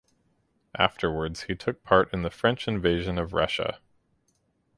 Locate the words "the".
2.23-2.31